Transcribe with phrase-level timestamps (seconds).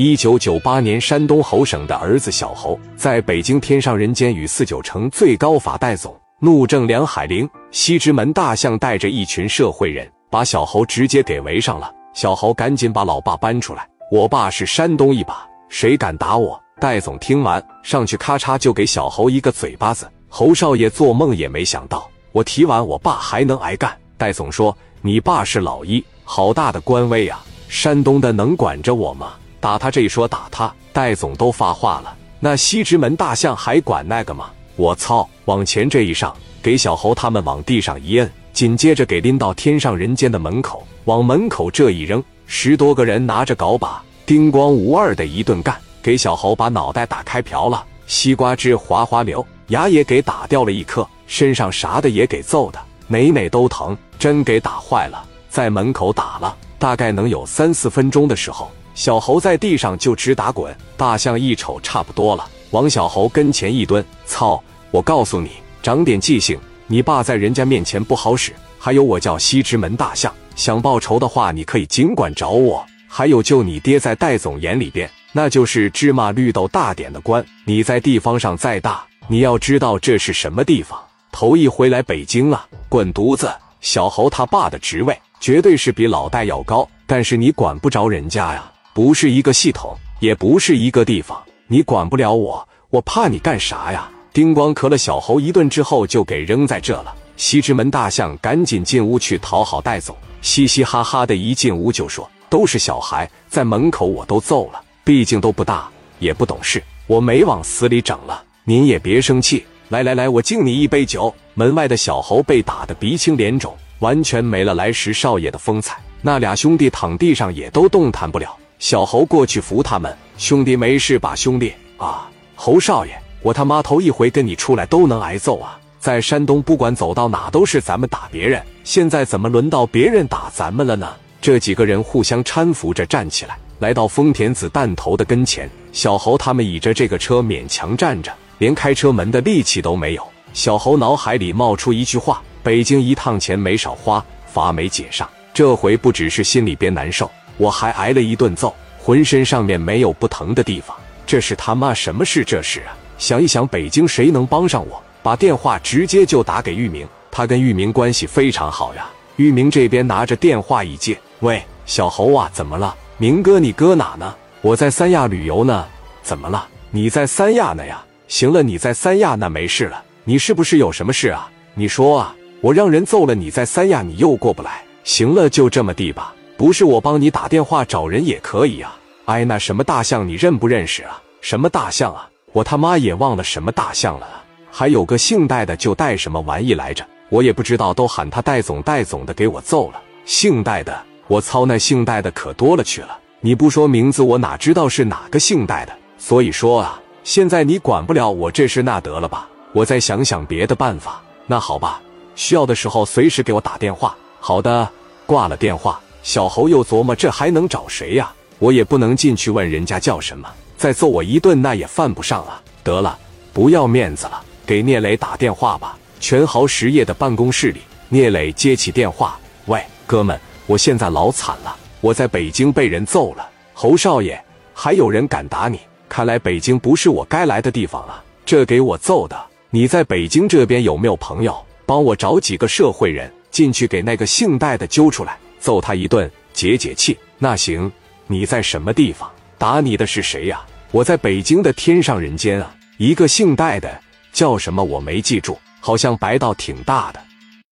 [0.00, 11.92] 一九九八年，山东侯省的儿子小侯在北京天上人间与四九城最高法戴总怒正梁海玲西直门大象带着一群社会人，把小侯直接给围上了。
[12.14, 16.56] 小侯赶紧把老爸搬出来，我爸是山东一把，谁敢打我？
[16.80, 20.08] 戴总听完，上去咔嚓就给小侯一个嘴巴子。
[20.28, 23.92] 侯少爷做梦也没想到，我提完我爸还能挨干。
[24.16, 24.72] 戴总说
[25.02, 27.44] ：“你爸是老一，好大的官威啊！
[27.68, 32.14] 山东的能管着我吗？”打他这一说打他，戴总都发话了。
[32.40, 34.50] 那西直门大象还管那个吗？
[34.76, 35.28] 我操！
[35.46, 55.24] 往前这一上，给小侯他们往地上一摁，紧接着给拎到天上人间的门口，往门口这一扔，十多个人拿着镐把，叮咣无二的一顿干，给小侯把脑袋打开瓢了，西瓜汁哗哗流，牙也给打掉了一颗，身上啥的也给揍的，哪哪都疼，真给打坏了。
[55.48, 58.70] 在门口打了大概能有三四分钟的时候。
[58.98, 64.60] 小猴在地上就直打滚，大象一瞅差不多了，往小猴跟前一蹲，操！
[64.90, 68.52] 我告诉你，长点记性，你爸在人家面前不好使。
[68.76, 72.84] 还有，我叫西直门大象，想报仇的话，你可以尽管找我。
[73.06, 77.46] 还有，就你爹在戴总眼里边，那就是芝麻绿豆大点的官。
[77.64, 80.98] 你在地方上再大，你要知道这是什么地方。
[81.30, 83.48] 头一回来北京啊，滚犊子！
[83.80, 88.68] 小猴他爸的职位绝对是比老戴要高，但是你管不着人家呀。
[88.98, 94.10] 不是一个系统，也不是一个地方，你管不了我，我怕你干啥呀？
[94.32, 97.14] 叮咣咳了小猴一顿之后，就给扔在这了。
[97.36, 108.42] 西直门大象赶紧进屋去讨好戴总，嘻嘻哈哈的一进屋就说：“都是小孩，在门口我都揍了，毕竟都不大，也不懂事，我没往死里整了。
[108.64, 116.00] 您也别生气，来来来，我敬你一杯酒。”门外的小猴被打得鼻青脸肿，完全没了来时少爷的风采。
[116.20, 118.58] 那俩兄弟躺地上也都动弹不了。
[118.78, 121.34] 小猴过去扶他们，兄弟没事吧？
[121.34, 123.12] 兄弟啊，侯少爷，
[123.42, 125.78] 我他妈头一回跟你出来都能挨揍啊！
[125.98, 131.12] 在山东，不管走到哪都是咱们打别人，现在怎么轮到别人打咱们了呢？
[131.40, 135.68] 这几个人互相搀扶着站起来，来到丰田子弹头的跟前。
[135.92, 140.24] 小猴他们倚着这个车勉强站着，连开车门的力气都没有。
[140.52, 145.28] 小猴脑海里冒出一句话：北京一趟钱没少花，罚没解上。
[145.52, 147.28] 这回不只是心里边难受。
[147.58, 150.96] 我还挨了一顿揍，浑身上面没有不疼的地方。
[151.26, 152.42] 这是他妈什么事？
[152.42, 152.96] 这是啊！
[153.18, 155.02] 想一想，北京谁能帮上我？
[155.22, 159.06] 把电话直接就打给玉明，他跟玉明关系非常好呀。
[159.36, 162.94] 玉明这边拿着电话一接，喂，小猴啊，怎么了？
[163.18, 164.34] 明哥，你搁哪呢？
[164.62, 165.86] 我在三亚旅游呢。
[166.22, 166.66] 怎么了？
[166.90, 168.02] 你在三亚呢呀？
[168.28, 170.02] 行了，你在三亚那没事了。
[170.24, 171.50] 你是不是有什么事啊？
[171.74, 174.82] 你说啊，我让人揍了你在三亚，你又过不来。
[175.04, 176.34] 行了，就这么地吧。
[176.58, 178.98] 不是我帮你打电话找人也可以啊！
[179.26, 181.22] 哎，那什么大象你认不认识啊？
[181.40, 182.28] 什么大象啊？
[182.52, 184.26] 我他妈也忘了什么大象了。
[184.68, 187.06] 还有个姓戴的，就戴什么玩意来着？
[187.28, 190.02] 我也不知道，都喊他戴总戴总的，给我揍了。
[190.24, 193.16] 姓戴的，我操，那姓戴的可多了去了。
[193.40, 195.92] 你不说名字，我哪知道是哪个姓戴的？
[196.18, 199.48] 所以说啊，现在你管不了我这事那得了吧？
[199.72, 201.22] 我再想想别的办法。
[201.46, 202.00] 那好吧，
[202.34, 204.16] 需要的时候随时给我打电话。
[204.40, 204.90] 好的，
[205.24, 206.00] 挂了电话。
[206.22, 208.32] 小侯又琢磨，这还能找谁呀？
[208.58, 212.60] 我也不能进去问人家叫什么，再揍我一顿那也犯不上啊。
[212.82, 213.18] 得了，
[213.52, 215.96] 不要面子了，给聂磊打电话吧。
[216.20, 223.48] 全豪实业的办公室里，聂磊接起电话：“喂，哥们，我现在老惨了，我在北京被人揍了。
[223.72, 224.42] 侯少爷，
[224.74, 225.78] 还有人敢打你？
[226.08, 228.22] 看来北京不是我该来的地方啊！
[228.44, 229.40] 这给我揍的，
[229.70, 231.56] 你在北京这边有没有朋友？
[231.86, 237.90] 帮我找几个社会人进去，给那个姓戴的揪出来。”揍他一顿解解气，那行。
[238.26, 239.30] 你在什么地方？
[239.56, 240.60] 打你的是谁呀？
[240.90, 244.00] 我在北京的天上人间啊，一个姓戴的，
[244.32, 247.22] 叫什么我没记住，好像白道挺大的。